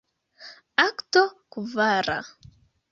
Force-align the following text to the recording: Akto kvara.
Akto 0.85 1.23
kvara. 1.51 2.19